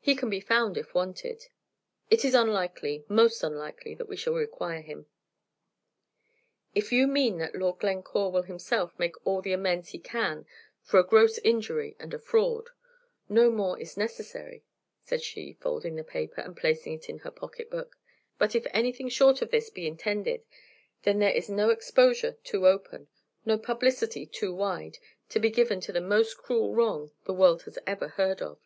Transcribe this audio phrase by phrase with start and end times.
[0.00, 1.46] He can be found, if wanted."
[2.10, 5.06] "It is unlikely most unlikely that we shall require him."
[6.74, 10.46] "If you mean that Lord Glencore will himself make all the amends he can
[10.82, 12.70] for a gross injury and a fraud,
[13.28, 14.64] no more is necessary,"
[15.04, 17.96] said she, folding the paper, and placing it in her pocket book;
[18.38, 20.44] "but if anything short of this be intended,
[21.04, 23.06] then there is no exposure too open,
[23.44, 27.78] no publicity too wide, to be given to the most cruel wrong the world has
[27.86, 28.58] ever heard of."